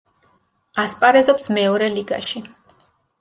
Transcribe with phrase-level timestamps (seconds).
[0.83, 2.43] ასპარეზობს მეორე ლიგაში.